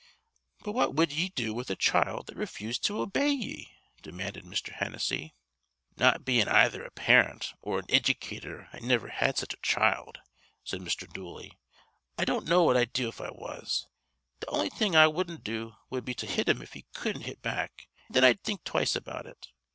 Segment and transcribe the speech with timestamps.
[0.63, 4.69] "But what wud ye do with a child that refused to obey ye?" demanded Mr.
[4.73, 5.35] Hennessy.
[5.95, 10.17] "Not bein' ayther a parent or an iddycator I nivir had such a child,"
[10.63, 11.07] said Mr.
[11.07, 11.59] Dooley.
[12.17, 13.85] "I don't know what I'd do if I was.
[14.39, 17.43] Th' on'y thing I wudden't do wud be to hit him if he cudden't hit
[17.43, 19.49] back, an' thin I'd think twice about it.